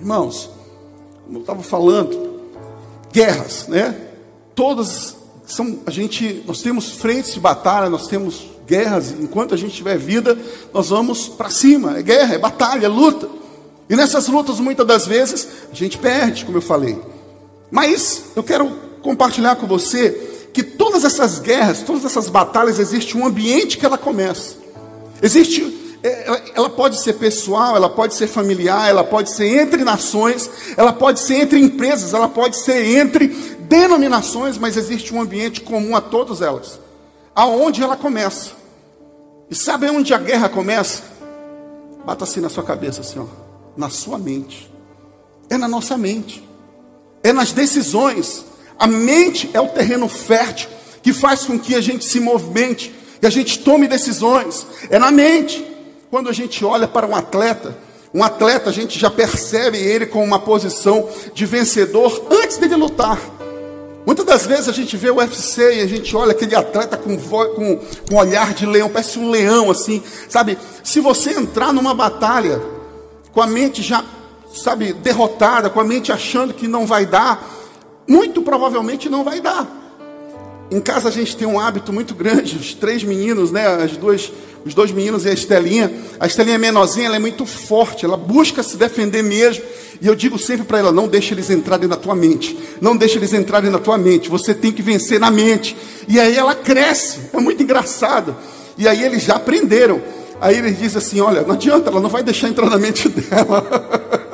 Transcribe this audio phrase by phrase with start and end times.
[0.00, 0.48] Irmãos,
[1.26, 2.40] como eu estava falando,
[3.12, 3.94] guerras, né?
[4.54, 5.14] Todas
[5.46, 9.98] são, a gente, nós temos frentes de batalha, nós temos guerras, enquanto a gente tiver
[9.98, 10.38] vida,
[10.72, 13.28] nós vamos para cima, é guerra, é batalha, é luta.
[13.90, 16.98] E nessas lutas, muitas das vezes, a gente perde, como eu falei.
[17.70, 18.70] Mas eu quero
[19.02, 23.98] compartilhar com você que todas essas guerras, todas essas batalhas, existe um ambiente que ela
[23.98, 24.56] começa.
[25.20, 25.79] Existe,
[26.54, 31.20] ela pode ser pessoal, ela pode ser familiar, ela pode ser entre nações, ela pode
[31.20, 33.28] ser entre empresas, ela pode ser entre
[33.60, 36.80] denominações, mas existe um ambiente comum a todas elas.
[37.34, 38.52] Aonde ela começa?
[39.50, 41.02] E sabe onde a guerra começa?
[42.04, 44.70] Bata assim na sua cabeça, assim, ó na sua mente.
[45.48, 46.46] É na nossa mente.
[47.22, 48.44] É nas decisões.
[48.78, 50.68] A mente é o terreno fértil
[51.02, 54.66] que faz com que a gente se movimente, que a gente tome decisões.
[54.90, 55.66] É na mente.
[56.10, 57.78] Quando a gente olha para um atleta,
[58.12, 63.16] um atleta a gente já percebe ele com uma posição de vencedor antes dele lutar.
[64.04, 67.16] Muitas das vezes a gente vê o UFC e a gente olha aquele atleta com,
[67.16, 70.58] com, com olhar de leão, parece um leão assim, sabe?
[70.82, 72.60] Se você entrar numa batalha
[73.30, 74.04] com a mente já,
[74.52, 77.48] sabe, derrotada, com a mente achando que não vai dar,
[78.08, 79.79] muito provavelmente não vai dar.
[80.70, 84.32] Em casa a gente tem um hábito muito grande, os três meninos, né, as duas,
[84.64, 85.92] os dois meninos e a Estelinha.
[86.18, 89.64] A Estelinha é menorzinha, ela é muito forte, ela busca se defender mesmo.
[90.00, 93.18] E eu digo sempre para ela: não deixe eles entrarem na tua mente, não deixe
[93.18, 94.30] eles entrarem na tua mente.
[94.30, 95.76] Você tem que vencer na mente.
[96.06, 98.36] E aí ela cresce, é muito engraçado.
[98.78, 100.00] E aí eles já aprenderam.
[100.40, 104.29] Aí ele diz assim: Olha, não adianta, ela não vai deixar entrar na mente dela.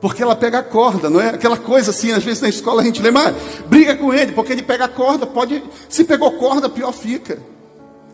[0.00, 1.28] Porque ela pega a corda, não é?
[1.28, 3.34] Aquela coisa assim, às vezes na escola a gente lembra, ah,
[3.66, 5.62] briga com ele, porque ele pega a corda, pode.
[5.88, 7.38] Se pegou corda, pior fica.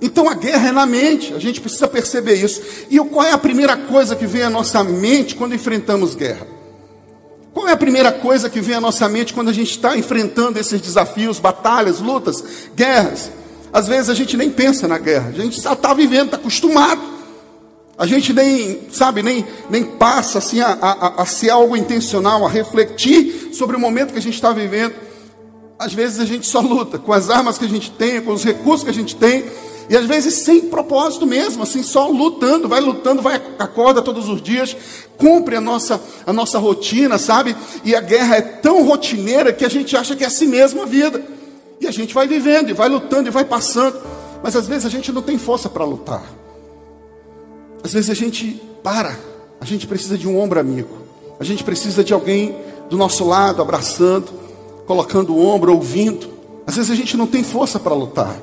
[0.03, 2.61] Então a guerra é na mente, a gente precisa perceber isso.
[2.91, 6.47] E qual é a primeira coisa que vem à nossa mente quando enfrentamos guerra?
[7.55, 10.59] Qual é a primeira coisa que vem à nossa mente quando a gente está enfrentando
[10.59, 13.31] esses desafios, batalhas, lutas, guerras?
[13.73, 17.16] Às vezes a gente nem pensa na guerra, a gente está vivendo, está acostumado.
[17.99, 22.49] A gente nem, sabe, nem, nem passa assim a, a, a ser algo intencional, a
[22.49, 24.95] refletir sobre o momento que a gente está vivendo.
[25.79, 28.45] Às vezes a gente só luta com as armas que a gente tem, com os
[28.45, 29.47] recursos que a gente tem,
[29.89, 34.43] e às vezes sem propósito mesmo, assim, só lutando, vai lutando, vai acorda todos os
[34.43, 34.77] dias,
[35.17, 37.57] cumpre a nossa, a nossa rotina, sabe?
[37.83, 40.87] E a guerra é tão rotineira que a gente acha que é assim mesmo a
[40.87, 41.23] vida.
[41.81, 44.01] E a gente vai vivendo, e vai lutando, e vai passando.
[44.43, 46.46] Mas às vezes a gente não tem força para lutar.
[47.87, 49.17] Às vezes a gente para.
[49.61, 50.91] A gente precisa de um ombro amigo.
[51.39, 52.57] A gente precisa de alguém
[52.91, 54.33] do nosso lado, abraçando,
[54.87, 56.29] colocando o ombro, ouvindo.
[56.67, 58.37] Às vezes a gente não tem força para lutar.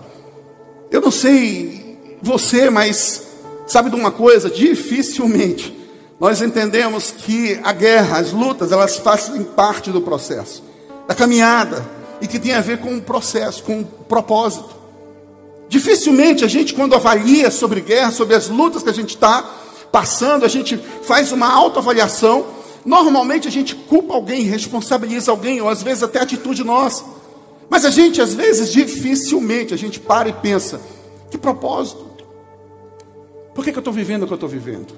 [0.90, 3.28] Eu não sei você, mas
[3.68, 4.50] sabe de uma coisa?
[4.50, 5.78] Dificilmente
[6.22, 10.64] nós entendemos que a guerra, as lutas, elas fazem parte do processo,
[11.06, 11.86] da caminhada
[12.22, 14.83] e que tem a ver com o processo, com o propósito.
[15.74, 19.42] Dificilmente a gente, quando avalia sobre guerra, sobre as lutas que a gente está
[19.92, 22.46] passando, a gente faz uma autoavaliação.
[22.86, 27.04] Normalmente a gente culpa alguém, responsabiliza alguém, ou às vezes até atitude nossa.
[27.72, 30.80] Mas a gente, às vezes, dificilmente, a gente para e pensa:
[31.32, 32.06] que propósito?
[33.56, 34.94] Por que, que eu estou vivendo o que eu estou vivendo?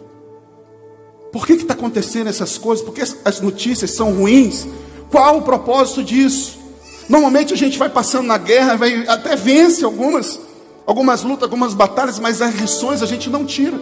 [1.31, 2.83] Por que está acontecendo essas coisas?
[2.83, 4.67] Por que as notícias são ruins?
[5.09, 6.59] Qual o propósito disso?
[7.07, 10.37] Normalmente a gente vai passando na guerra, vai, até vence algumas,
[10.85, 13.79] algumas lutas, algumas batalhas, mas as lições a gente não tira.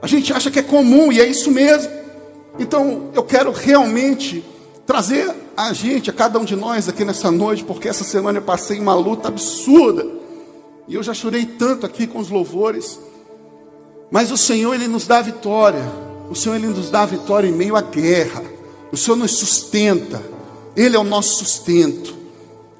[0.00, 1.90] A gente acha que é comum e é isso mesmo.
[2.58, 4.44] Então eu quero realmente
[4.86, 8.42] trazer a gente, a cada um de nós aqui nessa noite, porque essa semana eu
[8.42, 10.06] passei uma luta absurda.
[10.86, 13.00] E eu já chorei tanto aqui com os louvores.
[14.10, 15.82] Mas o Senhor, Ele nos dá vitória.
[16.30, 18.44] O Senhor, Ele nos dá vitória em meio à guerra.
[18.92, 20.22] O Senhor nos sustenta.
[20.76, 22.14] Ele é o nosso sustento.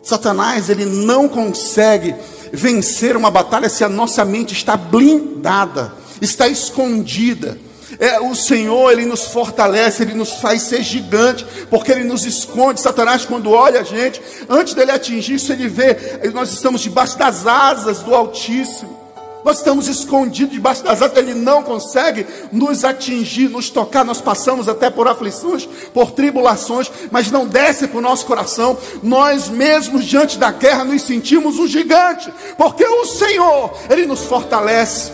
[0.06, 2.14] Satanás, ele não consegue
[2.52, 7.58] vencer uma batalha se a nossa mente está blindada, está escondida.
[7.98, 12.80] É, o Senhor, Ele nos fortalece, Ele nos faz ser gigante, porque Ele nos esconde.
[12.80, 15.96] Satanás, quando olha a gente, antes dele atingir isso, ele vê,
[16.34, 19.05] nós estamos debaixo das asas do Altíssimo.
[19.46, 24.04] Nós estamos escondidos debaixo das asas, ele não consegue nos atingir, nos tocar.
[24.04, 28.76] Nós passamos até por aflições, por tribulações, mas não desce para o nosso coração.
[29.04, 32.28] Nós mesmos, diante da guerra, nos sentimos um gigante,
[32.58, 35.12] porque o Senhor, Ele nos fortalece,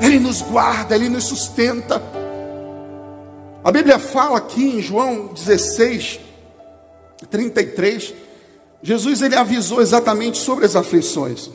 [0.00, 2.02] Ele nos guarda, Ele nos sustenta.
[3.62, 6.18] A Bíblia fala aqui em João 16,
[7.30, 8.12] 33,
[8.82, 11.48] Jesus ele avisou exatamente sobre as aflições.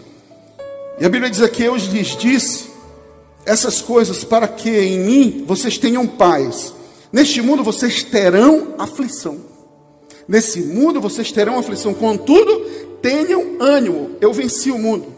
[0.99, 2.71] E a Bíblia diz aqui: Eu lhes disse
[3.45, 6.73] essas coisas para que em mim vocês tenham paz.
[7.11, 9.37] Neste mundo vocês terão aflição.
[10.27, 11.93] Nesse mundo vocês terão aflição.
[11.93, 12.59] Contudo,
[13.01, 14.11] tenham ânimo.
[14.21, 15.13] Eu venci o mundo.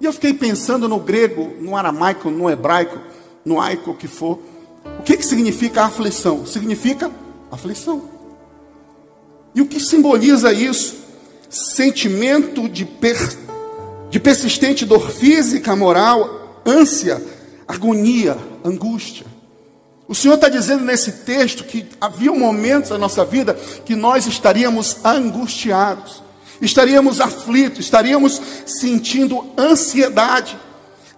[0.00, 2.98] E eu fiquei pensando no grego, no aramaico, no hebraico,
[3.44, 4.38] no aico, que for.
[4.98, 6.46] O que, que significa aflição?
[6.46, 7.10] Significa
[7.50, 8.02] aflição.
[9.54, 10.96] E o que simboliza isso?
[11.48, 13.16] Sentimento de, per,
[14.10, 17.22] de persistente dor física, moral, ânsia,
[17.66, 19.24] agonia, angústia.
[20.08, 23.54] O Senhor está dizendo nesse texto que havia momentos na nossa vida
[23.84, 26.20] que nós estaríamos angustiados,
[26.60, 30.58] estaríamos aflitos, estaríamos sentindo ansiedade.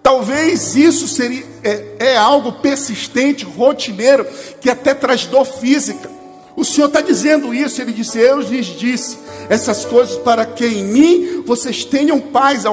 [0.03, 4.27] Talvez isso seria, é, é algo persistente, rotineiro,
[4.61, 6.07] que até traz dor física.
[6.55, 9.17] O Senhor está dizendo isso, Ele disse: Eu lhes disse
[9.49, 12.63] essas coisas para que em mim vocês tenham paz.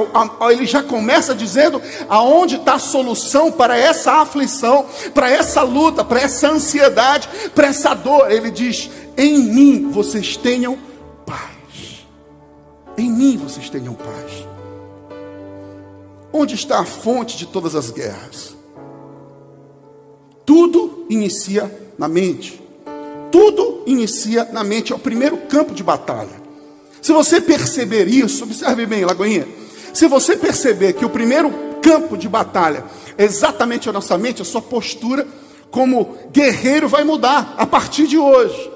[0.51, 6.21] Ele já começa dizendo aonde está a solução para essa aflição, para essa luta, para
[6.21, 8.31] essa ansiedade, para essa dor.
[8.31, 10.79] Ele diz: Em mim vocês tenham
[11.25, 12.05] paz.
[12.99, 14.47] Em mim vocês tenham paz.
[16.33, 18.55] Onde está a fonte de todas as guerras?
[20.45, 22.60] Tudo inicia na mente.
[23.31, 26.41] Tudo inicia na mente, é o primeiro campo de batalha.
[27.01, 29.47] Se você perceber isso, observe bem, Lagoinha.
[29.93, 31.51] Se você perceber que o primeiro
[31.83, 32.85] campo de batalha
[33.17, 35.27] é exatamente a nossa mente, a sua postura
[35.71, 38.71] como guerreiro vai mudar a partir de hoje.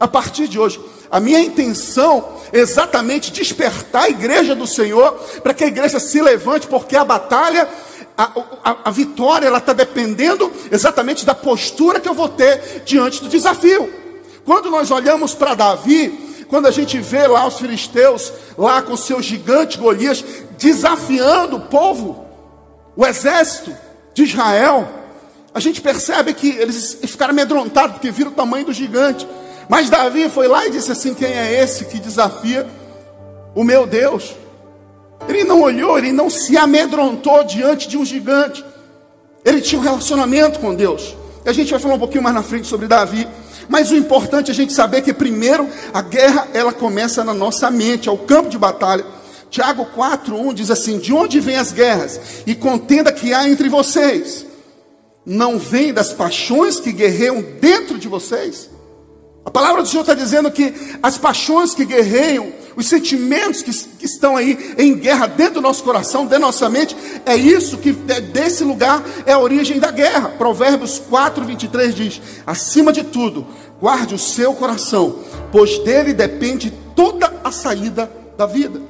[0.00, 0.80] A partir de hoje.
[1.10, 5.12] A minha intenção é exatamente despertar a igreja do Senhor
[5.42, 7.68] para que a igreja se levante, porque a batalha,
[8.16, 8.30] a,
[8.62, 13.28] a, a vitória, ela está dependendo exatamente da postura que eu vou ter diante do
[13.28, 13.92] desafio.
[14.44, 19.22] Quando nós olhamos para Davi, quando a gente vê lá os filisteus, lá com seu
[19.22, 20.24] gigante Golias,
[20.58, 22.26] desafiando o povo,
[22.94, 23.74] o exército
[24.12, 24.88] de Israel,
[25.54, 29.26] a gente percebe que eles ficaram amedrontados, porque viram o tamanho do gigante.
[29.68, 32.68] Mas Davi foi lá e disse assim: Quem é esse que desafia
[33.54, 34.34] o meu Deus?
[35.28, 38.64] Ele não olhou, ele não se amedrontou diante de um gigante.
[39.44, 41.16] Ele tinha um relacionamento com Deus.
[41.44, 43.26] E a gente vai falar um pouquinho mais na frente sobre Davi.
[43.68, 47.70] Mas o importante é a gente saber que primeiro a guerra ela começa na nossa
[47.70, 49.04] mente, é o campo de batalha.
[49.50, 54.46] Tiago 4:1 diz assim: De onde vêm as guerras e contenda que há entre vocês?
[55.24, 58.68] Não vem das paixões que guerreiam dentro de vocês?
[59.44, 64.06] A palavra do Senhor está dizendo que as paixões que guerreiam, os sentimentos que, que,
[64.06, 66.96] estão aí em guerra dentro do nosso coração, dentro da nossa mente,
[67.26, 70.30] é isso que é desse lugar é a origem da guerra.
[70.30, 73.46] Provérbios 4, 23 diz: acima de tudo,
[73.80, 75.18] guarde o seu coração,
[75.50, 78.80] pois dele depende toda a saída da vida.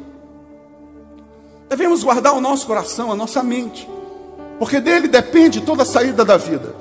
[1.69, 3.88] Devemos guardar o nosso coração, a nossa mente,
[4.58, 6.75] porque dele depende toda a saída da vida.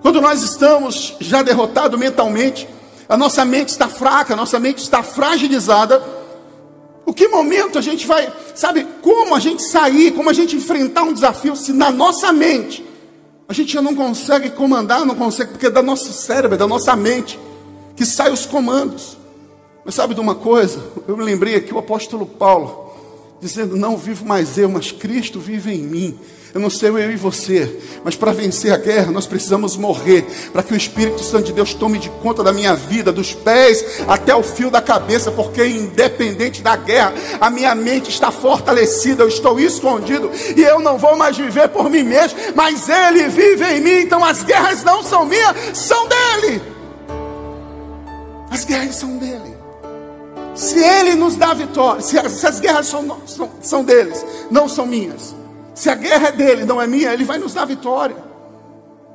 [0.00, 2.68] Quando nós estamos já derrotados mentalmente,
[3.08, 6.02] a nossa mente está fraca, a nossa mente está fragilizada.
[7.08, 11.04] O que momento a gente vai, sabe, como a gente sair, como a gente enfrentar
[11.04, 12.84] um desafio se na nossa mente
[13.48, 16.66] a gente já não consegue comandar, não consegue, porque é da nosso cérebro, é da
[16.66, 17.40] nossa mente
[17.96, 19.16] que saem os comandos.
[19.86, 20.84] Mas sabe de uma coisa?
[21.08, 22.92] Eu me lembrei aqui o apóstolo Paulo
[23.40, 26.18] dizendo: Não vivo mais eu, mas Cristo vive em mim.
[26.54, 30.62] Eu não sei eu e você, mas para vencer a guerra nós precisamos morrer, para
[30.62, 34.34] que o Espírito Santo de Deus tome de conta da minha vida, dos pés até
[34.34, 39.60] o fio da cabeça, porque independente da guerra, a minha mente está fortalecida, eu estou
[39.60, 44.00] escondido e eu não vou mais viver por mim mesmo, mas Ele vive em mim,
[44.00, 46.62] então as guerras não são minhas, são dele.
[48.50, 49.56] As guerras são dele.
[50.54, 55.37] Se Ele nos dá vitória, se as, guerras são, são, são deles, não são minhas.
[55.78, 58.16] Se a guerra é dele, não é minha, ele vai nos dar vitória.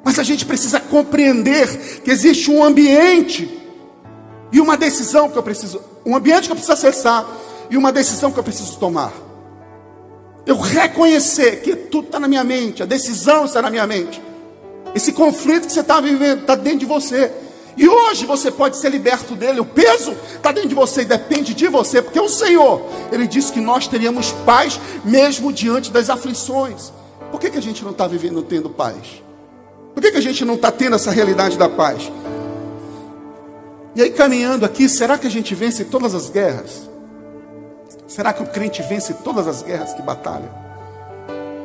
[0.01, 3.61] Mas a gente precisa compreender que existe um ambiente
[4.49, 7.27] e uma decisão que eu preciso, um ambiente que eu preciso acessar
[7.69, 9.11] e uma decisão que eu preciso tomar.
[10.45, 14.23] Eu reconhecer que tudo está na minha mente, a decisão está na minha mente.
[14.95, 17.29] Esse conflito que você está vivendo está dentro de você.
[17.75, 19.59] E hoje você pode ser liberto dele.
[19.59, 23.51] O peso está dentro de você e depende de você, porque o Senhor, Ele disse
[23.51, 26.91] que nós teríamos paz mesmo diante das aflições.
[27.31, 29.23] Por que, que a gente não está vivendo tendo paz?
[29.93, 32.11] Por que, que a gente não está tendo essa realidade da paz?
[33.95, 36.89] E aí, caminhando aqui, será que a gente vence todas as guerras?
[38.07, 40.51] Será que o crente vence todas as guerras que batalha?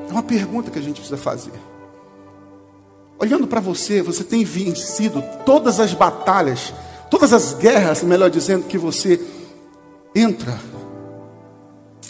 [0.09, 1.53] É uma pergunta que a gente precisa fazer.
[3.19, 6.73] Olhando para você, você tem vencido todas as batalhas,
[7.11, 9.21] todas as guerras, melhor dizendo, que você
[10.15, 10.59] entra.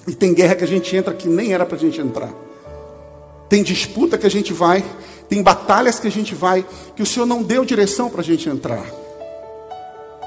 [0.06, 2.32] E tem guerra que a gente entra que nem era para a gente entrar.
[3.48, 4.84] Tem disputa que a gente vai,
[5.28, 6.64] Tem batalhas que a gente vai,
[6.96, 8.84] que o Senhor não deu direção para a gente entrar.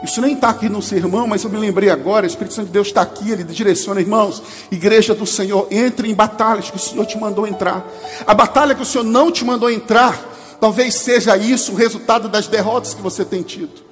[0.04, 2.74] Isso nem está aqui no sermão, mas eu me lembrei agora, o Espírito Santo de
[2.74, 7.06] Deus está aqui, ele direciona, irmãos, igreja do Senhor, entre em batalhas que o Senhor
[7.06, 7.86] te mandou entrar.
[8.26, 10.31] A batalha que o Senhor não te mandou entrar,
[10.62, 13.92] talvez seja isso o resultado das derrotas que você tem tido.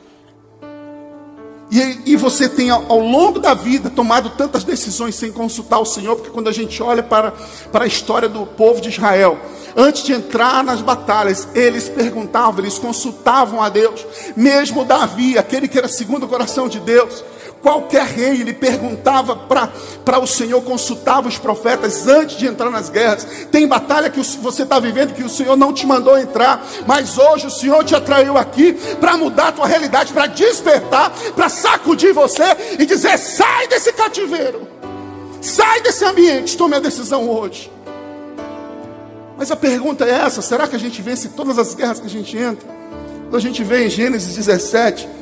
[1.71, 6.15] E, e você tem ao, longo da vida tomado tantas decisões sem consultar o Senhor,
[6.15, 7.31] porque quando a gente olha para,
[7.71, 9.37] para a história do povo de Israel,
[9.75, 15.77] antes de entrar nas batalhas, eles perguntavam, eles consultavam a Deus, mesmo Davi, aquele que
[15.77, 17.23] era segundo o coração de Deus,
[17.61, 23.27] Qualquer rei, ele perguntava para o Senhor, consultava os profetas antes de entrar nas guerras.
[23.51, 27.47] Tem batalha que você está vivendo que o Senhor não te mandou entrar, mas hoje
[27.47, 32.43] o Senhor te atraiu aqui para mudar a tua realidade, para despertar, para sacudir você
[32.79, 34.65] e dizer: sai desse cativeiro,
[35.41, 37.69] sai desse ambiente, tome a decisão hoje.
[39.37, 42.09] Mas a pergunta é essa: será que a gente vence todas as guerras que a
[42.09, 42.67] gente entra?
[43.23, 45.18] Quando a gente vê em Gênesis 17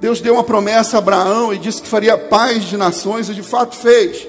[0.00, 3.42] Deus deu uma promessa a Abraão e disse que faria paz de nações e de
[3.42, 4.26] fato fez.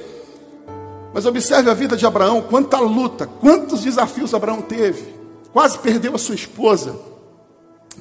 [1.14, 5.16] Mas observe a vida de Abraão, quanta luta, quantos desafios Abraão teve.
[5.54, 6.96] Quase perdeu a sua esposa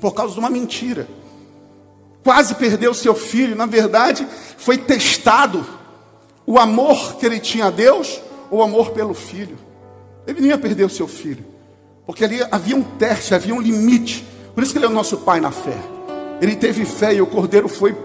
[0.00, 1.08] por causa de uma mentira.
[2.22, 4.26] Quase perdeu seu filho, na verdade,
[4.58, 5.64] foi testado
[6.46, 9.56] o amor que ele tinha a Deus ou o amor pelo filho.
[10.26, 11.44] Ele não ia perder o seu filho,
[12.04, 14.26] porque ali havia um teste, havia um limite.
[14.54, 15.78] Por isso que ele é o nosso pai na fé.
[16.40, 17.96] Ele teve fé e o cordeiro foi,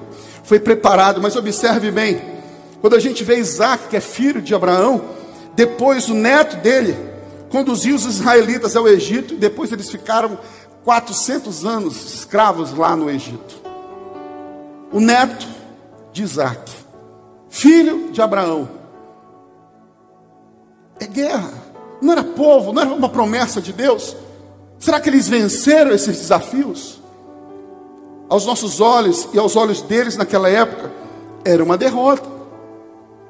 [0.44, 1.22] foi preparado.
[1.22, 2.22] Mas observe bem:
[2.82, 5.02] quando a gente vê Isaac, que é filho de Abraão,
[5.56, 6.98] depois o neto dele
[7.50, 10.38] conduziu os israelitas ao Egito, e depois eles ficaram
[10.84, 13.56] 400 anos escravos lá no Egito.
[14.92, 15.48] O neto
[16.12, 16.72] de Isaac,
[17.50, 18.70] filho de Abraão,
[21.00, 21.54] é guerra,
[22.02, 24.16] não era povo, não era uma promessa de Deus.
[24.78, 27.02] Será que eles venceram esses desafios?
[28.30, 30.92] Aos nossos olhos e aos olhos deles naquela época,
[31.44, 32.28] era uma derrota,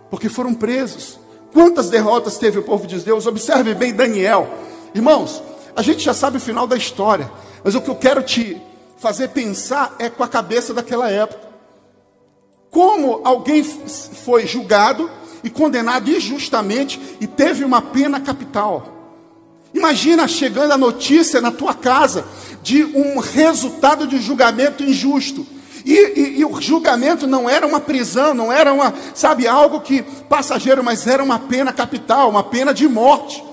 [0.09, 1.19] porque foram presos.
[1.53, 3.25] Quantas derrotas teve o povo de Deus?
[3.25, 4.47] Observe bem Daniel.
[4.93, 5.41] Irmãos,
[5.75, 7.29] a gente já sabe o final da história,
[7.63, 8.61] mas o que eu quero te
[8.97, 11.45] fazer pensar é com a cabeça daquela época.
[12.71, 15.09] Como alguém foi julgado
[15.43, 18.94] e condenado injustamente e teve uma pena capital.
[19.75, 22.25] Imagina chegando a notícia na tua casa
[22.63, 25.45] de um resultado de julgamento injusto.
[25.83, 30.01] E, e, e, o julgamento não era uma prisão, não era uma, sabe, algo que
[30.01, 33.43] passageiro, mas era uma pena capital, uma pena de morte.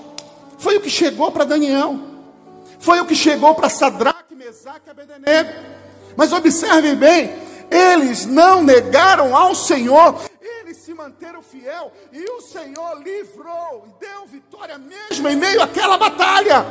[0.57, 1.99] Foi o que chegou para Daniel.
[2.79, 5.49] Foi o que chegou para Sadraque, Mesaque e Abednego.
[6.15, 7.31] Mas observe bem,
[7.69, 10.19] eles não negaram ao Senhor
[10.93, 16.63] se manteram fiel e o Senhor livrou e deu vitória mesmo em meio àquela batalha.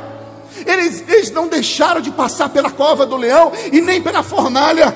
[0.65, 4.95] Eles, eles não deixaram de passar pela cova do leão e nem pela fornalha.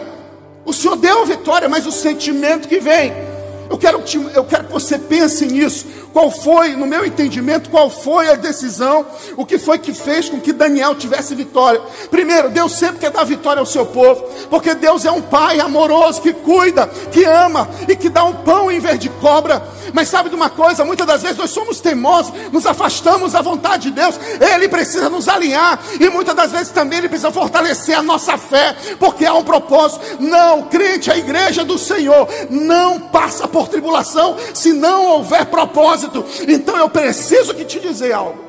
[0.63, 3.26] O Senhor deu vitória, mas o sentimento que vem.
[3.69, 5.85] Eu quero, eu quero que você pense nisso.
[6.13, 9.05] Qual foi, no meu entendimento, qual foi a decisão?
[9.35, 11.81] O que foi que fez com que Daniel tivesse vitória?
[12.09, 16.21] Primeiro, Deus sempre quer dar vitória ao seu povo, porque Deus é um pai amoroso
[16.21, 19.61] que cuida, que ama e que dá um pão em vez de cobra.
[19.93, 20.83] Mas sabe de uma coisa?
[20.85, 24.19] Muitas das vezes nós somos teimosos, nos afastamos da vontade de Deus.
[24.53, 28.75] Ele precisa nos alinhar e muitas das vezes também ele precisa fortalecer a nossa fé,
[28.99, 30.03] porque há um propósito.
[30.19, 36.25] Não, crente, a igreja do Senhor não passa por tribulação se não houver propósito.
[36.47, 38.47] Então eu preciso que te dizer algo.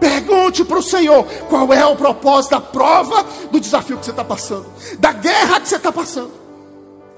[0.00, 4.24] Pergunte para o Senhor qual é o propósito da prova do desafio que você está
[4.24, 4.66] passando,
[4.98, 6.32] da guerra que você está passando.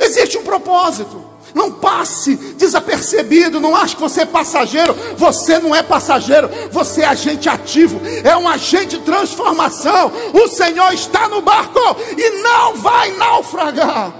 [0.01, 1.32] Existe um propósito.
[1.54, 4.94] Não passe desapercebido, não ache que você é passageiro.
[5.16, 10.11] Você não é passageiro, você é agente ativo, é um agente de transformação.
[10.32, 11.80] O Senhor está no barco
[12.16, 14.12] e não vai naufragar.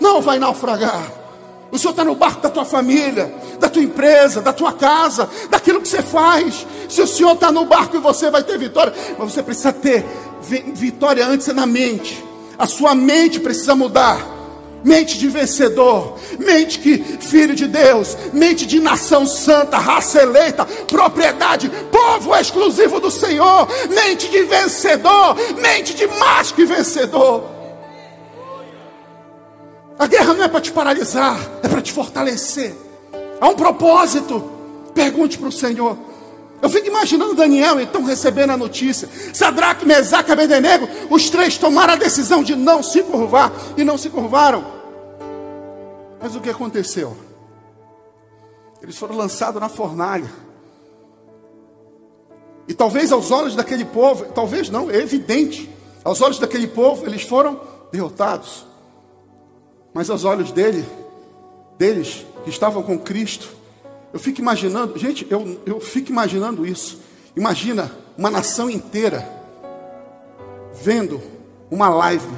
[0.00, 1.22] Não vai naufragar.
[1.70, 5.80] O Senhor está no barco da tua família, da tua empresa, da tua casa, daquilo
[5.80, 6.66] que você faz.
[6.86, 10.04] Se o Senhor está no barco e você vai ter vitória, mas você precisa ter
[10.74, 12.22] vitória antes na mente.
[12.58, 14.31] A sua mente precisa mudar.
[14.84, 21.70] Mente de vencedor, mente que filho de Deus, mente de nação santa, raça eleita, propriedade,
[21.90, 27.44] povo exclusivo do Senhor, mente de vencedor, mente de mais que vencedor.
[29.98, 32.74] A guerra não é para te paralisar, é para te fortalecer.
[33.40, 34.50] Há um propósito.
[34.94, 35.96] Pergunte para o Senhor.
[36.62, 39.08] Eu fico imaginando Daniel então recebendo a notícia.
[39.34, 43.98] Sadraque, Mesaque e Abednego, os três tomaram a decisão de não se curvar e não
[43.98, 44.64] se curvaram.
[46.20, 47.16] Mas o que aconteceu?
[48.80, 50.30] Eles foram lançados na fornalha.
[52.68, 55.68] E talvez aos olhos daquele povo, talvez não, é evidente,
[56.04, 58.64] aos olhos daquele povo eles foram derrotados.
[59.92, 60.86] Mas aos olhos dele,
[61.76, 63.61] deles que estavam com Cristo,
[64.12, 67.00] eu fico imaginando, gente, eu, eu fico imaginando isso.
[67.34, 69.26] Imagina uma nação inteira
[70.82, 71.20] vendo
[71.70, 72.34] uma live,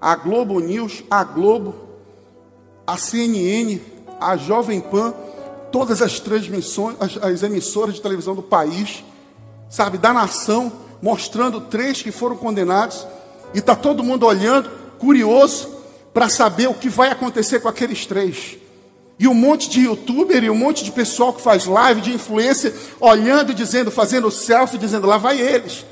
[0.00, 1.74] a Globo News, a Globo,
[2.86, 3.80] a CNN,
[4.20, 5.12] a Jovem Pan,
[5.70, 9.04] todas as transmissões, as, as emissoras de televisão do país,
[9.68, 13.06] sabe, da nação, mostrando três que foram condenados,
[13.52, 15.68] e está todo mundo olhando, curioso,
[16.14, 18.56] para saber o que vai acontecer com aqueles três.
[19.18, 22.74] E um monte de youtuber e um monte de pessoal que faz live, de influência,
[23.00, 25.84] olhando e dizendo, fazendo selfie, dizendo, lá vai eles.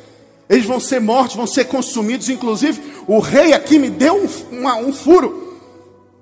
[0.49, 2.29] Eles vão ser mortos, vão ser consumidos.
[2.29, 5.59] Inclusive, o rei aqui me deu um, uma, um furo.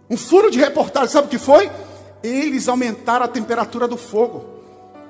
[0.08, 1.08] Um furo de reportagem.
[1.08, 1.70] Sabe o que foi?
[2.22, 4.44] Eles aumentaram a temperatura do fogo.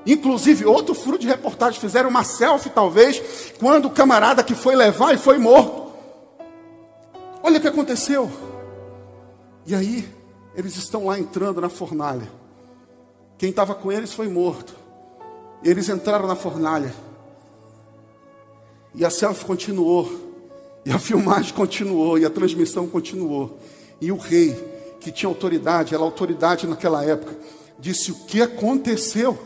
[0.07, 1.81] Inclusive, outro furo de reportagem.
[1.81, 3.21] Fizeram uma selfie, talvez,
[3.59, 5.91] quando o camarada que foi levar e foi morto.
[7.43, 8.31] Olha o que aconteceu.
[9.67, 10.09] E aí,
[10.55, 12.29] eles estão lá entrando na fornalha.
[13.39, 14.75] Quem estava com eles foi morto.
[15.63, 16.95] Eles entraram na fornalha.
[18.95, 20.11] E a selfie continuou.
[20.85, 22.19] E a filmagem continuou.
[22.19, 23.59] E a transmissão continuou.
[24.01, 24.53] E o rei,
[25.01, 27.37] que tinha autoridade, era autoridade naquela época,
[27.79, 29.39] disse: O que aconteceu?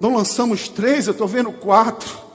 [0.00, 2.27] Não lançamos três, eu estou vendo quatro.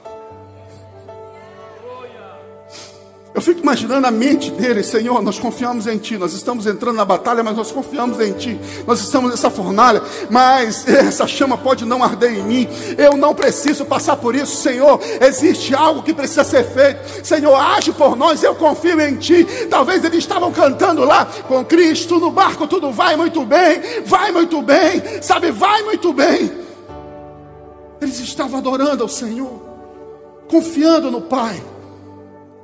[3.36, 7.06] Eu fico imaginando a mente dele, Senhor, nós confiamos em Ti, nós estamos entrando na
[7.06, 12.04] batalha, mas nós confiamos em Ti, nós estamos nessa fornalha, mas essa chama pode não
[12.04, 16.64] arder em mim, eu não preciso passar por isso, Senhor, existe algo que precisa ser
[16.64, 19.48] feito, Senhor, age por nós, eu confio em Ti.
[19.68, 24.62] Talvez eles estavam cantando lá, com Cristo no barco, tudo vai muito bem, vai muito
[24.62, 26.52] bem, sabe, vai muito bem.
[28.00, 29.60] Eles estavam adorando ao Senhor,
[30.48, 31.73] confiando no Pai.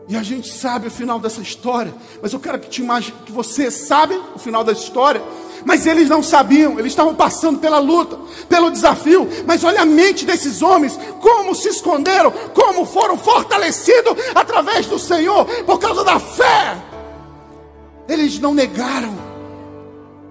[0.10, 3.32] E a gente sabe o final dessa história, mas eu quero que, te imagine, que
[3.32, 5.22] você sabe o final da história.
[5.63, 9.29] Mas eles não sabiam, eles estavam passando pela luta, pelo desafio.
[9.46, 15.46] Mas olha a mente desses homens, como se esconderam, como foram fortalecidos através do Senhor,
[15.64, 16.75] por causa da fé.
[18.07, 19.16] Eles não negaram,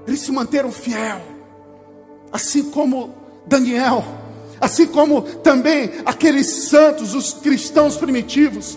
[0.08, 1.20] eles se manteram fiel,
[2.32, 3.14] assim como
[3.46, 4.04] Daniel,
[4.60, 8.76] assim como também aqueles santos, os cristãos primitivos.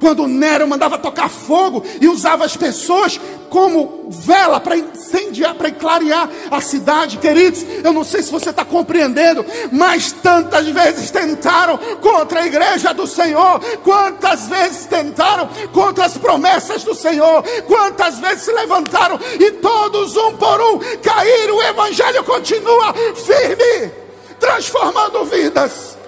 [0.00, 6.30] Quando Nero mandava tocar fogo e usava as pessoas como vela para incendiar, para clarear
[6.50, 7.66] a cidade, queridos.
[7.84, 13.06] Eu não sei se você está compreendendo, mas tantas vezes tentaram contra a igreja do
[13.06, 20.16] Senhor, quantas vezes tentaram contra as promessas do Senhor, quantas vezes se levantaram e todos
[20.16, 21.56] um por um caíram.
[21.56, 23.92] O evangelho continua firme,
[24.38, 25.98] transformando vidas.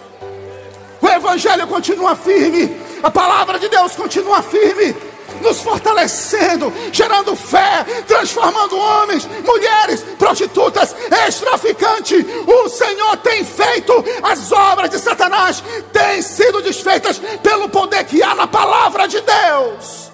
[1.00, 4.94] O evangelho continua firme a palavra de Deus continua firme,
[5.40, 12.24] nos fortalecendo, gerando fé, transformando homens, mulheres, prostitutas, ex-traficantes.
[12.46, 15.62] O Senhor tem feito as obras de Satanás,
[15.92, 20.12] têm sido desfeitas pelo poder que há na palavra de Deus.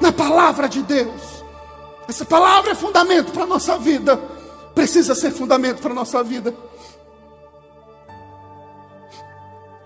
[0.00, 1.44] Na palavra de Deus.
[2.08, 4.20] Essa palavra é fundamento para a nossa vida.
[4.74, 6.54] Precisa ser fundamento para a nossa vida.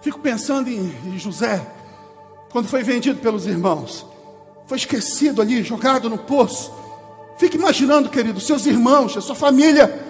[0.00, 1.64] Fico pensando em José,
[2.50, 4.06] quando foi vendido pelos irmãos.
[4.66, 6.72] Foi esquecido ali, jogado no poço.
[7.38, 10.06] Fique imaginando, querido, seus irmãos, a sua família.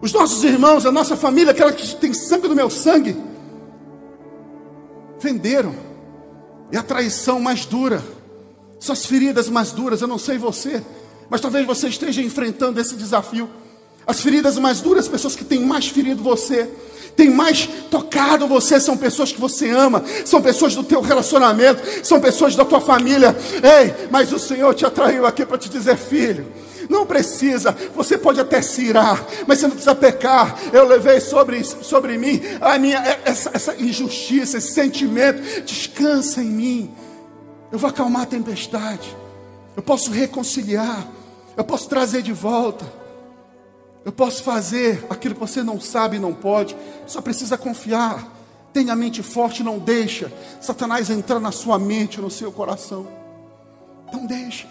[0.00, 3.16] Os nossos irmãos, a nossa família, aquela que tem sangue do meu sangue.
[5.18, 5.74] Venderam.
[6.70, 8.02] É a traição mais dura.
[8.78, 10.84] Suas feridas mais duras, eu não sei você,
[11.28, 13.48] mas talvez você esteja enfrentando esse desafio.
[14.06, 16.70] As feridas mais duras, pessoas que têm mais ferido você,
[17.18, 22.20] tem mais tocado você, são pessoas que você ama, são pessoas do teu relacionamento, são
[22.20, 23.36] pessoas da tua família.
[23.54, 26.46] Ei, mas o Senhor te atraiu aqui para te dizer, filho,
[26.88, 30.56] não precisa, você pode até se irar, mas você não precisa pecar.
[30.72, 35.42] Eu levei sobre, sobre mim a minha, essa, essa injustiça, esse sentimento.
[35.62, 36.90] Descansa em mim.
[37.72, 39.16] Eu vou acalmar a tempestade.
[39.76, 41.04] Eu posso reconciliar.
[41.56, 42.86] Eu posso trazer de volta.
[44.08, 46.74] Eu posso fazer aquilo que você não sabe e não pode,
[47.06, 48.26] só precisa confiar.
[48.72, 53.06] Tenha a mente forte, não deixa Satanás entrar na sua mente, no seu coração.
[54.10, 54.66] Não deixa.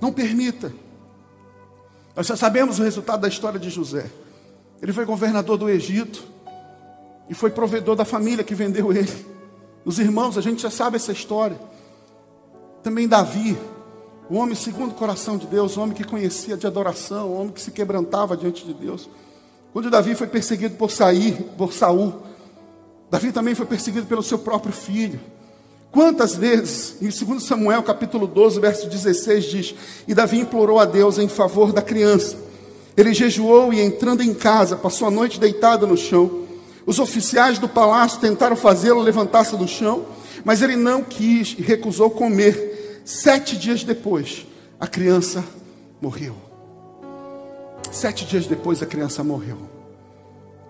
[0.00, 0.74] Não permita.
[2.16, 4.10] Nós já sabemos o resultado da história de José.
[4.82, 6.24] Ele foi governador do Egito
[7.30, 9.24] e foi provedor da família que vendeu ele.
[9.84, 11.60] Os irmãos, a gente já sabe essa história.
[12.82, 13.56] Também Davi,
[14.32, 17.52] o homem segundo o coração de Deus, o homem que conhecia de adoração, o homem
[17.52, 19.06] que se quebrantava diante de Deus.
[19.74, 22.14] Quando Davi foi perseguido por, Saí, por Saul,
[23.10, 25.20] Davi também foi perseguido pelo seu próprio filho.
[25.90, 29.74] Quantas vezes, em 2 Samuel capítulo 12, verso 16, diz:
[30.08, 32.34] E Davi implorou a Deus em favor da criança.
[32.96, 36.44] Ele jejuou e, entrando em casa, passou a noite deitado no chão.
[36.86, 40.06] Os oficiais do palácio tentaram fazê-lo levantar-se do chão,
[40.42, 42.71] mas ele não quis e recusou comer.
[43.04, 44.46] Sete dias depois,
[44.78, 45.44] a criança
[46.00, 46.36] morreu.
[47.90, 49.58] Sete dias depois, a criança morreu.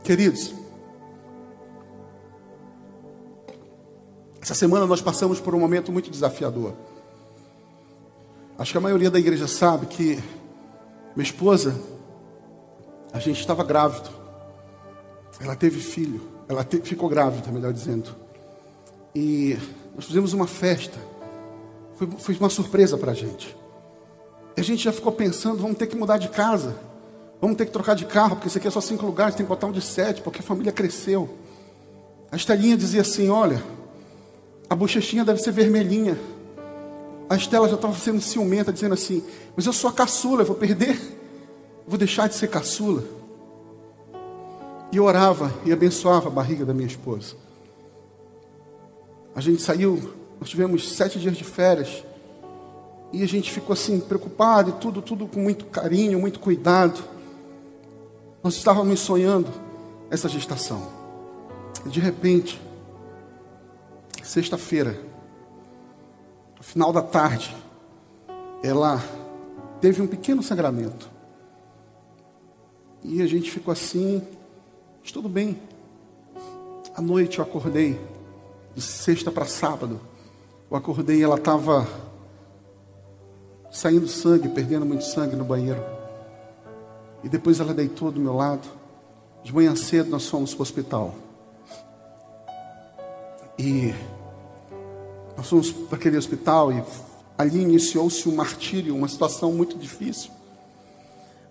[0.03, 0.55] Queridos,
[4.41, 6.75] essa semana nós passamos por um momento muito desafiador.
[8.59, 10.23] Acho que a maioria da igreja sabe que
[11.15, 11.79] minha esposa
[13.13, 14.11] a gente estava grávido.
[15.41, 16.29] Ela teve filho.
[16.49, 18.15] Ela te, ficou grávida, melhor dizendo.
[19.15, 19.57] E
[19.95, 20.99] nós fizemos uma festa.
[22.07, 23.57] Foi, foi uma surpresa para a gente.
[24.57, 26.77] E a gente já ficou pensando, vamos ter que mudar de casa.
[27.41, 29.49] Vamos ter que trocar de carro, porque isso aqui é só cinco lugares, tem que
[29.49, 31.29] botar um de sete, porque a família cresceu.
[32.31, 33.63] A Estelinha dizia assim, olha,
[34.71, 36.19] a bochechinha deve ser vermelhinha.
[37.29, 39.25] A Estela já estava sendo ciumenta, dizendo assim,
[39.57, 40.99] mas eu sou a caçula, eu vou perder
[41.87, 43.03] vou deixar de ser caçula.
[44.91, 47.35] E eu orava e abençoava a barriga da minha esposa.
[49.35, 50.13] A gente saiu,
[50.43, 52.03] nós tivemos sete dias de férias.
[53.13, 57.01] E a gente ficou assim, preocupado e tudo, tudo com muito carinho, muito cuidado.
[58.43, 59.49] Nós estávamos sonhando
[60.11, 60.91] essa gestação.
[61.87, 62.61] De repente,
[64.21, 64.99] sexta-feira,
[66.57, 67.57] no final da tarde,
[68.65, 69.01] ela
[69.81, 71.09] teve um pequeno sangramento.
[73.05, 74.21] E a gente ficou assim,
[75.01, 75.57] mas tudo bem.
[76.97, 77.97] À noite eu acordei,
[78.75, 80.11] de sexta para sábado.
[80.73, 81.87] Eu acordei e ela estava
[83.71, 85.85] saindo sangue, perdendo muito sangue no banheiro.
[87.23, 88.67] E depois ela deitou do meu lado.
[89.45, 91.15] De manhã cedo nós fomos para o hospital.
[93.59, 93.93] E
[95.37, 96.83] nós fomos para aquele hospital e
[97.37, 100.31] ali iniciou-se um martírio, uma situação muito difícil.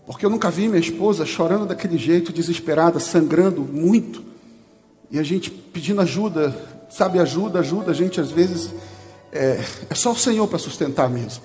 [0.04, 4.24] Porque eu nunca vi minha esposa chorando daquele jeito, desesperada, sangrando muito.
[5.12, 6.56] E a gente pedindo ajuda,
[6.90, 7.92] sabe, ajuda, ajuda.
[7.92, 8.74] A gente às vezes
[9.32, 11.44] é, é só o Senhor para sustentar mesmo.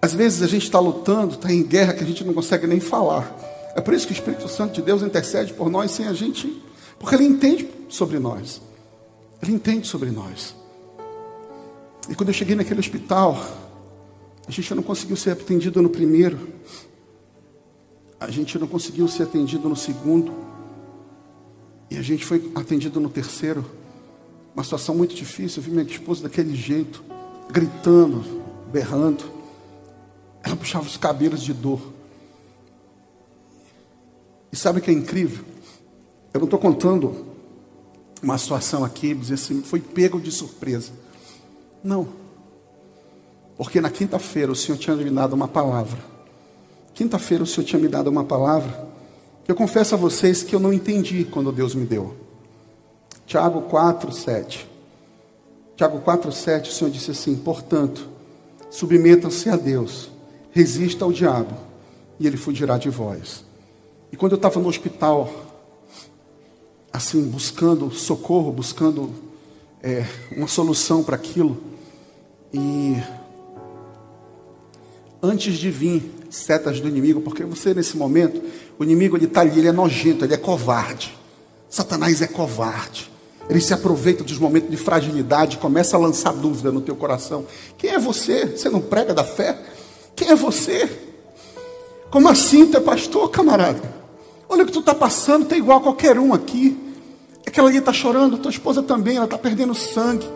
[0.00, 2.80] Às vezes a gente está lutando, está em guerra que a gente não consegue nem
[2.80, 3.36] falar.
[3.74, 6.62] É por isso que o Espírito Santo de Deus intercede por nós sem a gente,
[6.98, 8.60] porque Ele entende sobre nós.
[9.42, 10.54] Ele entende sobre nós.
[12.08, 13.38] E quando eu cheguei naquele hospital,
[14.46, 16.38] a gente não conseguiu ser atendido no primeiro
[18.20, 20.34] a gente não conseguiu ser atendido no segundo,
[21.90, 23.64] e a gente foi atendido no terceiro.
[24.54, 25.60] Uma situação muito difícil.
[25.60, 27.04] Eu vi minha esposa daquele jeito,
[27.50, 29.24] gritando, berrando.
[30.42, 31.80] Ela puxava os cabelos de dor.
[34.52, 35.44] E sabe o que é incrível?
[36.32, 37.26] Eu não estou contando
[38.22, 40.92] uma situação aqui, dizer assim, foi pego de surpresa.
[41.82, 42.08] Não.
[43.56, 46.10] Porque na quinta-feira o Senhor tinha me dado uma palavra
[47.00, 48.88] Quinta-feira o Senhor tinha me dado uma palavra
[49.42, 52.14] que eu confesso a vocês que eu não entendi quando Deus me deu.
[53.30, 54.66] Tiago 4, 7.
[55.76, 58.08] Tiago 4, 7, o Senhor disse assim: Portanto,
[58.68, 60.10] submetam-se a Deus,
[60.50, 61.54] resista ao diabo,
[62.18, 63.44] e ele fugirá de vós.
[64.10, 65.32] E quando eu estava no hospital,
[66.92, 69.14] assim, buscando socorro, buscando
[69.80, 70.04] é,
[70.36, 71.56] uma solução para aquilo,
[72.52, 72.96] e
[75.22, 78.42] antes de vir setas do inimigo, porque você nesse momento,
[78.76, 81.16] o inimigo ele está ali, ele é nojento, ele é covarde.
[81.68, 83.09] Satanás é covarde.
[83.50, 87.44] Ele se aproveita dos momentos de fragilidade, começa a lançar dúvida no teu coração.
[87.76, 88.46] Quem é você?
[88.46, 89.60] Você não prega da fé?
[90.14, 90.88] Quem é você?
[92.12, 93.92] Como assim tu é pastor, camarada?
[94.48, 96.78] Olha o que tu está passando, tu é igual a qualquer um aqui.
[97.44, 100.28] Aquela ali está chorando, tua esposa também, ela está perdendo sangue.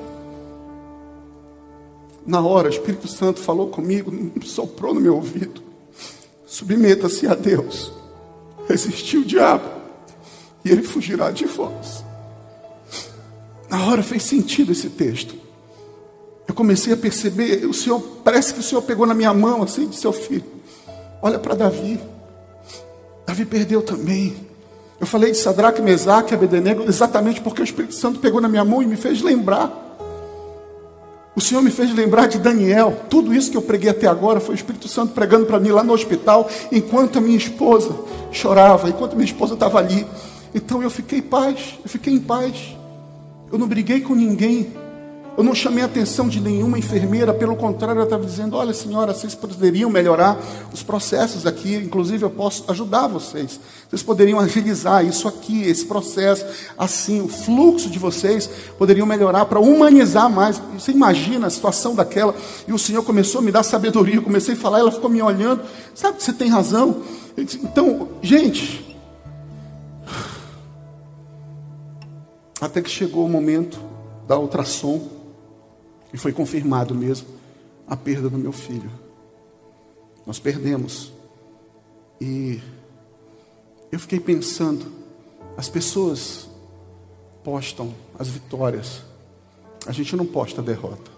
[2.27, 4.12] Na hora, o Espírito Santo falou comigo,
[4.44, 5.62] soprou no meu ouvido.
[6.46, 7.92] Submeta-se a Deus.
[8.68, 9.68] Resistiu o diabo.
[10.64, 12.03] E ele fugirá de vós.
[13.68, 15.35] Na hora fez sentido esse texto.
[16.46, 19.88] Eu comecei a perceber, o Senhor, parece que o Senhor pegou na minha mão assim,
[19.88, 20.44] de seu filho.
[21.22, 21.98] Olha para Davi.
[23.27, 24.37] Davi perdeu também.
[25.00, 28.64] Eu falei de Sadraque, Mesaque e Abednego exatamente porque o Espírito Santo pegou na minha
[28.64, 29.83] mão e me fez lembrar.
[31.37, 33.00] O Senhor me fez lembrar de Daniel.
[33.11, 35.83] Tudo isso que eu preguei até agora foi o Espírito Santo pregando para mim lá
[35.83, 37.90] no hospital, enquanto a minha esposa
[38.31, 40.07] chorava, enquanto minha esposa estava ali.
[40.55, 42.77] Então eu fiquei em paz, eu fiquei em paz.
[43.52, 44.72] Eu não briguei com ninguém.
[45.37, 49.12] Eu não chamei a atenção de nenhuma enfermeira, pelo contrário, ela estava dizendo: Olha, senhora,
[49.12, 50.38] vocês poderiam melhorar
[50.72, 53.59] os processos aqui, inclusive eu posso ajudar vocês.
[53.88, 56.46] Vocês poderiam agilizar isso aqui, esse processo,
[56.78, 60.62] assim, o fluxo de vocês poderiam melhorar para humanizar mais.
[60.78, 62.33] Você imagina a situação daquela,
[62.68, 64.16] e o Senhor começou a me dar sabedoria.
[64.16, 65.62] Eu comecei a falar, ela ficou me olhando,
[65.96, 67.02] sabe que você tem razão.
[67.37, 68.93] Disse, então, gente,
[72.64, 73.79] até que chegou o momento
[74.27, 75.09] da ultrassom.
[76.12, 77.27] E foi confirmado mesmo
[77.87, 78.90] a perda do meu filho.
[80.27, 81.12] Nós perdemos.
[82.20, 82.61] E
[83.90, 84.87] eu fiquei pensando,
[85.57, 86.48] as pessoas
[87.42, 89.03] postam as vitórias.
[89.87, 91.11] A gente não posta a derrota.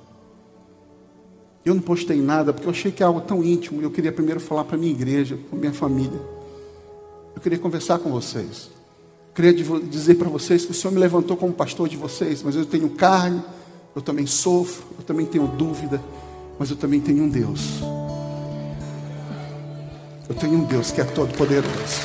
[1.64, 3.82] Eu não postei nada porque eu achei que é algo tão íntimo.
[3.82, 6.20] Eu queria primeiro falar para minha igreja, para minha família.
[7.34, 8.70] Eu queria conversar com vocês.
[9.36, 12.64] Queria dizer para vocês que o Senhor me levantou como pastor de vocês, mas eu
[12.64, 13.42] tenho carne,
[13.94, 16.02] eu também sofro, eu também tenho dúvida,
[16.58, 17.60] mas eu também tenho um Deus.
[20.26, 22.00] Eu tenho um Deus que é todo poderoso.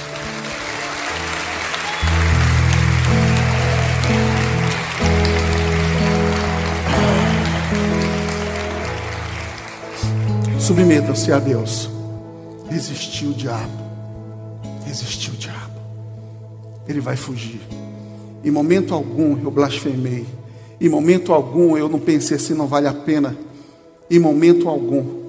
[10.60, 11.90] Submetam-se a Deus.
[12.70, 13.72] Resistiu o diabo.
[14.86, 15.61] Resistiu o diabo.
[16.92, 17.62] Ele vai fugir.
[18.44, 20.26] Em momento algum eu blasfemei.
[20.80, 23.38] Em momento algum eu não pensei assim, não vale a pena.
[24.10, 25.22] Em momento algum.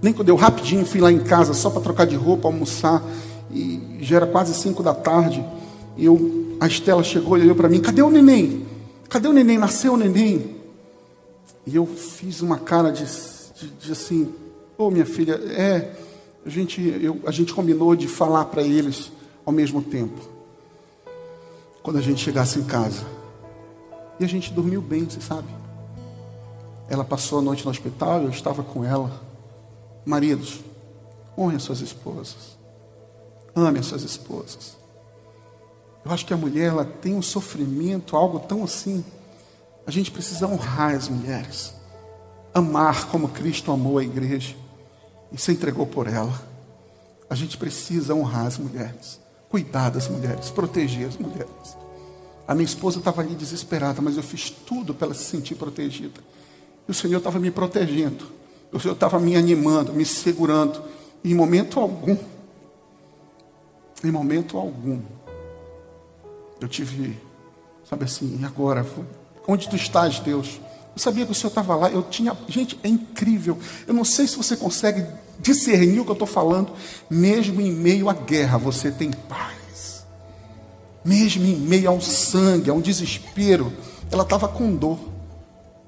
[0.00, 3.02] Nem quando eu rapidinho fui lá em casa só para trocar de roupa, almoçar.
[3.50, 5.44] E já era quase cinco da tarde.
[5.96, 8.66] E eu, a Estela chegou e olhou para mim: cadê o neném?
[9.08, 9.58] Cadê o neném?
[9.58, 10.56] Nasceu o neném?
[11.66, 14.32] E eu fiz uma cara de, de, de assim:
[14.78, 15.92] Ô oh, minha filha, é.
[16.44, 19.12] A gente, eu, a gente combinou de falar para eles
[19.46, 20.31] ao mesmo tempo.
[21.82, 23.04] Quando a gente chegasse em casa.
[24.20, 25.48] E a gente dormiu bem, você sabe?
[26.88, 29.10] Ela passou a noite no hospital, eu estava com ela.
[30.04, 30.60] Maridos,
[31.36, 32.56] honrem as suas esposas.
[33.54, 34.76] Ame as suas esposas.
[36.04, 39.04] Eu acho que a mulher ela tem um sofrimento, algo tão assim.
[39.86, 41.74] A gente precisa honrar as mulheres.
[42.52, 44.54] Amar como Cristo amou a igreja
[45.32, 46.32] e se entregou por ela.
[47.30, 49.18] A gente precisa honrar as mulheres,
[49.52, 51.76] cuidar das mulheres, proteger as mulheres.
[52.48, 56.18] A minha esposa estava ali desesperada, mas eu fiz tudo para ela se sentir protegida.
[56.88, 58.26] E o Senhor estava me protegendo.
[58.72, 60.82] O Senhor estava me animando, me segurando.
[61.22, 62.16] E em momento algum,
[64.02, 65.02] em momento algum,
[66.58, 67.20] eu tive,
[67.88, 68.86] sabe assim, e agora?
[69.46, 70.62] Onde tu estás, Deus?
[70.94, 71.90] Eu sabia que o Senhor estava lá.
[71.90, 72.34] Eu tinha.
[72.48, 73.58] Gente, é incrível.
[73.86, 75.06] Eu não sei se você consegue
[75.40, 76.72] discernir o que eu estou falando.
[77.08, 79.62] Mesmo em meio à guerra, você tem paz
[81.04, 83.72] mesmo em meio ao sangue, a um desespero,
[84.10, 84.98] ela estava com dor.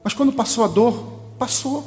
[0.02, 0.94] Mas quando passou a dor,
[1.38, 1.84] passou.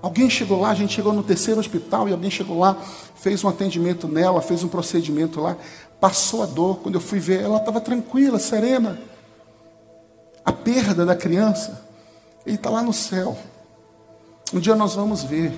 [0.00, 2.76] Alguém chegou lá, a gente chegou no terceiro hospital e alguém chegou lá,
[3.16, 5.56] fez um atendimento nela, fez um procedimento lá,
[6.00, 6.78] passou a dor.
[6.78, 9.00] Quando eu fui ver, ela estava tranquila, serena.
[10.44, 11.84] A perda da criança,
[12.46, 13.36] ele está lá no céu.
[14.54, 15.52] Um dia nós vamos ver.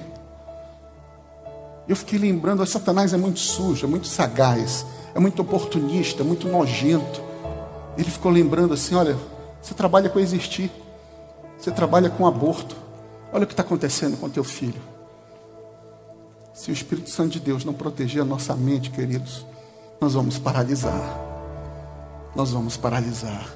[1.91, 7.21] Eu fiquei lembrando, Satanás é muito sujo, é muito sagaz é muito oportunista, muito nojento.
[7.97, 9.17] Ele ficou lembrando assim: olha,
[9.61, 10.71] você trabalha com existir,
[11.59, 12.77] você trabalha com aborto.
[13.33, 14.81] Olha o que está acontecendo com teu filho.
[16.53, 19.45] Se o Espírito Santo de Deus não proteger a nossa mente, queridos,
[20.01, 21.19] nós vamos paralisar.
[22.37, 23.49] Nós vamos paralisar.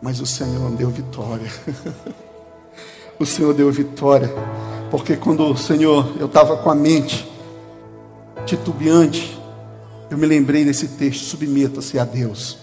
[0.00, 1.50] Mas o Senhor deu vitória.
[3.18, 4.30] o Senhor deu vitória.
[4.90, 7.35] Porque quando o Senhor, eu estava com a mente
[8.46, 9.38] titubeante,
[10.08, 12.58] eu me lembrei desse texto, submeta-se a Deus.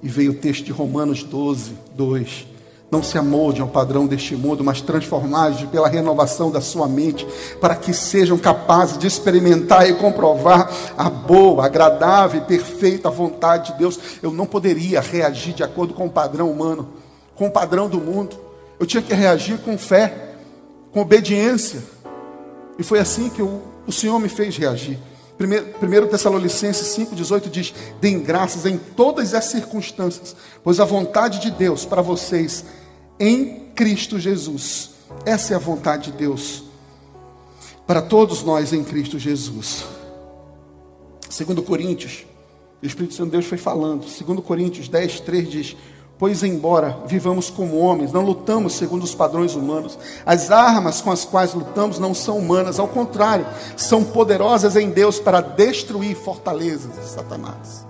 [0.00, 2.46] E veio o texto de Romanos 12, 2.
[2.90, 7.26] Não se amolde ao padrão deste mundo, mas transformai pela renovação da sua mente,
[7.60, 13.78] para que sejam capazes de experimentar e comprovar a boa, agradável e perfeita vontade de
[13.78, 13.98] Deus.
[14.22, 16.88] Eu não poderia reagir de acordo com o padrão humano,
[17.34, 18.36] com o padrão do mundo.
[18.78, 20.34] Eu tinha que reagir com fé,
[20.92, 21.82] com obediência.
[22.78, 24.98] E foi assim que o, o Senhor me fez reagir.
[25.40, 31.84] 1 Tessalonicenses 5,18 diz: Deem graças em todas as circunstâncias, pois a vontade de Deus
[31.84, 32.64] para vocês
[33.18, 34.90] em Cristo Jesus.
[35.24, 36.64] Essa é a vontade de Deus
[37.86, 39.84] para todos nós em Cristo Jesus.
[41.28, 42.24] Segundo Coríntios,
[42.82, 44.08] o Espírito Santo de Deus foi falando.
[44.08, 45.76] Segundo Coríntios 10, 3 diz:
[46.22, 49.98] Pois, embora vivamos como homens, não lutamos segundo os padrões humanos.
[50.24, 53.44] As armas com as quais lutamos não são humanas, ao contrário,
[53.76, 57.84] são poderosas em Deus para destruir fortalezas de Satanás.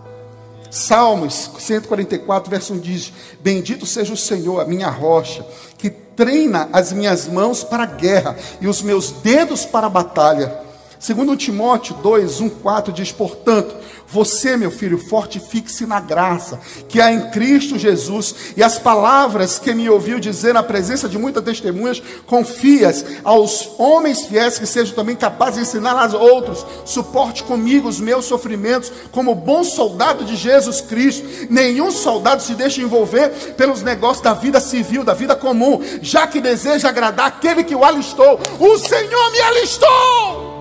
[0.70, 6.90] Salmos 144, verso 1 diz: Bendito seja o Senhor, a minha rocha, que treina as
[6.90, 10.71] minhas mãos para a guerra e os meus dedos para a batalha.
[11.02, 13.74] Segundo Timóteo 2, 1, 4 diz, portanto,
[14.06, 19.74] você, meu filho, fortifique-se na graça que há em Cristo Jesus e as palavras que
[19.74, 25.16] me ouviu dizer na presença de muitas testemunhas, confias aos homens fiéis que sejam também
[25.16, 26.64] capazes de ensinar aos outros.
[26.84, 31.26] Suporte comigo os meus sofrimentos como bom soldado de Jesus Cristo.
[31.50, 36.40] Nenhum soldado se deixa envolver pelos negócios da vida civil, da vida comum, já que
[36.40, 38.38] deseja agradar aquele que o alistou.
[38.60, 40.51] O Senhor me alistou!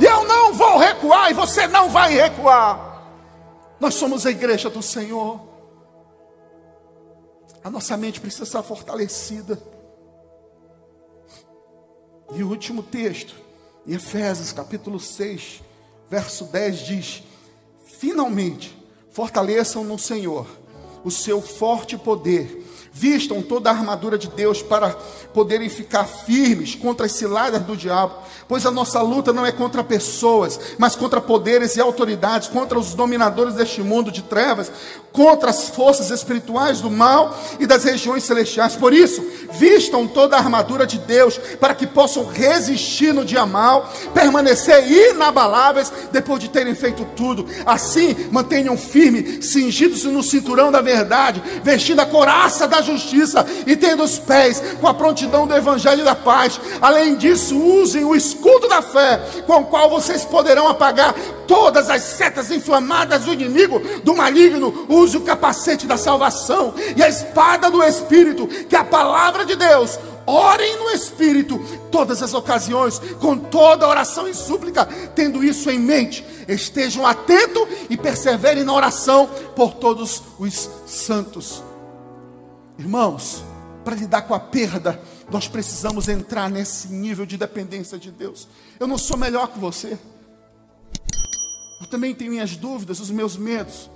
[0.00, 2.88] E eu não vou recuar, e você não vai recuar.
[3.80, 5.40] Nós somos a igreja do Senhor.
[7.62, 9.60] A nossa mente precisa estar fortalecida.
[12.34, 13.34] E o último texto,
[13.86, 15.62] em Efésios capítulo 6,
[16.10, 17.22] verso 10 diz:
[17.84, 18.76] Finalmente,
[19.10, 20.46] fortaleçam no Senhor
[21.04, 22.64] o seu forte poder
[22.98, 24.90] Vistam toda a armadura de Deus para
[25.32, 28.16] poderem ficar firmes contra as ciladas do diabo,
[28.48, 32.94] pois a nossa luta não é contra pessoas, mas contra poderes e autoridades, contra os
[32.94, 34.72] dominadores deste mundo de trevas,
[35.12, 38.76] contra as forças espirituais do mal e das regiões celestiais.
[38.76, 43.92] Por isso, vistam toda a armadura de Deus para que possam resistir no dia mal,
[44.14, 47.46] permanecer inabaláveis depois de terem feito tudo.
[47.66, 54.02] Assim, mantenham firme, cingidos no cinturão da verdade, vestindo a coraça da justiça e tendo
[54.02, 56.60] os pés com a prontidão do evangelho da paz.
[56.80, 61.14] Além disso, usem o escudo da fé, com o qual vocês poderão apagar
[61.48, 64.86] todas as setas inflamadas do inimigo, do maligno.
[64.88, 69.56] Use o capacete da salvação e a espada do Espírito, que é a palavra de
[69.56, 69.98] Deus.
[70.26, 71.58] Orem no Espírito
[71.90, 74.84] todas as ocasiões, com toda oração e súplica,
[75.14, 76.22] tendo isso em mente.
[76.46, 81.62] Estejam atentos e perseverem na oração por todos os santos.
[82.78, 83.42] Irmãos,
[83.82, 88.46] para lidar com a perda, nós precisamos entrar nesse nível de dependência de Deus.
[88.78, 89.98] Eu não sou melhor que você.
[91.90, 93.90] Também tenho minhas dúvidas, os meus medos.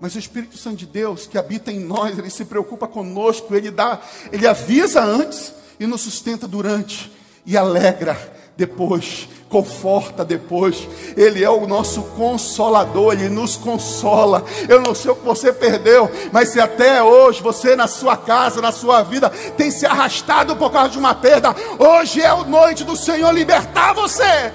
[0.00, 3.70] Mas o Espírito Santo de Deus, que habita em nós, ele se preocupa conosco, ele
[3.70, 4.00] dá,
[4.32, 7.10] ele avisa antes e nos sustenta durante
[7.46, 10.88] e alegra depois conforta depois.
[11.16, 14.44] Ele é o nosso consolador, ele nos consola.
[14.68, 18.60] Eu não sei o que você perdeu, mas se até hoje você na sua casa,
[18.60, 22.82] na sua vida, tem se arrastado por causa de uma perda, hoje é a noite
[22.82, 24.52] do Senhor libertar você,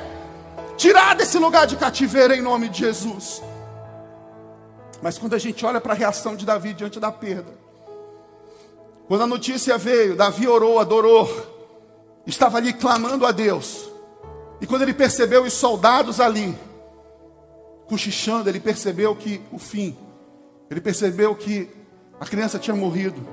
[0.80, 3.44] tirar desse lugar de cativeiro em nome de Jesus.
[5.02, 7.54] Mas quando a gente olha para a reação de Davi diante da perda,
[9.06, 11.30] quando a notícia veio, Davi orou, adorou,
[12.26, 13.90] estava ali clamando a Deus.
[14.62, 16.58] E quando ele percebeu os soldados ali,
[17.88, 19.98] cochichando, ele percebeu que o fim,
[20.72, 21.70] ele percebeu que
[22.20, 23.28] a criança tinha morrido.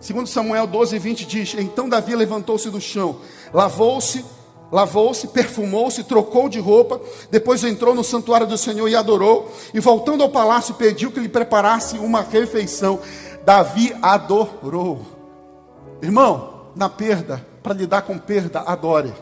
[0.00, 3.20] Segundo Samuel 12, 20 diz: Então Davi levantou-se do chão,
[3.52, 4.24] lavou-se,
[4.72, 10.22] lavou-se, perfumou-se, trocou de roupa, depois entrou no santuário do Senhor e adorou, e voltando
[10.22, 12.98] ao palácio pediu que lhe preparasse uma refeição.
[13.44, 15.02] Davi adorou.
[16.00, 19.12] Irmão, na perda, para lidar com perda, adore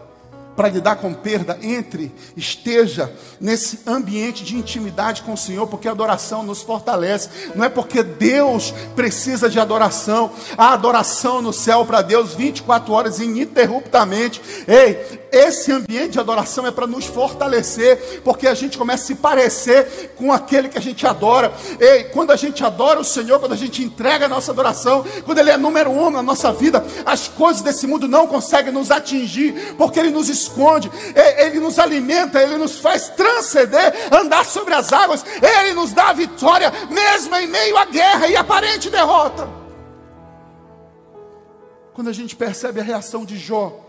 [0.60, 5.90] para lidar com perda, entre, esteja nesse ambiente de intimidade com o Senhor, porque a
[5.90, 7.30] adoração nos fortalece.
[7.54, 13.18] Não é porque Deus precisa de adoração, a adoração no céu para Deus 24 horas
[13.20, 14.42] ininterruptamente.
[14.68, 19.14] Ei, esse ambiente de adoração é para nos fortalecer, porque a gente começa a se
[19.14, 21.52] parecer com aquele que a gente adora.
[21.78, 25.38] Ei, quando a gente adora o Senhor, quando a gente entrega a nossa adoração, quando
[25.38, 29.74] Ele é número um na nossa vida, as coisas desse mundo não conseguem nos atingir,
[29.78, 30.90] porque Ele nos esconde,
[31.38, 36.12] Ele nos alimenta, Ele nos faz transcender, andar sobre as águas, Ele nos dá a
[36.12, 39.48] vitória, mesmo em meio à guerra e aparente derrota.
[41.94, 43.86] Quando a gente percebe a reação de Jó,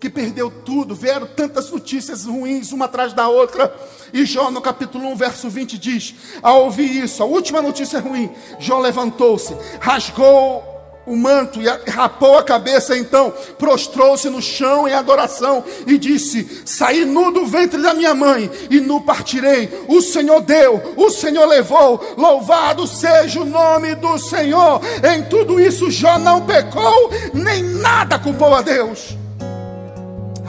[0.00, 3.74] que perdeu tudo, vieram tantas notícias ruins, uma atrás da outra.
[4.12, 8.32] E Jó, no capítulo 1, verso 20, diz: Ao ouvir isso, a última notícia ruim,
[8.60, 10.77] Jó levantou-se, rasgou
[11.08, 17.04] o manto e rapou a cabeça, então prostrou-se no chão em adoração e disse: Saí
[17.04, 19.84] nu do ventre da minha mãe e nu partirei.
[19.88, 22.14] O Senhor deu, o Senhor levou.
[22.16, 24.80] Louvado seja o nome do Senhor.
[25.14, 29.16] Em tudo isso, Jó não pecou, nem nada culpou a Deus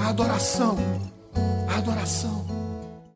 [0.10, 0.76] adoração,
[1.68, 2.39] a adoração.